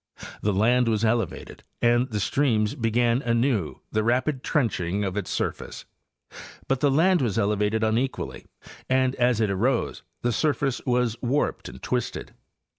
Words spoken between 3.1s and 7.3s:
anew the rapid trenching of its surface; but the land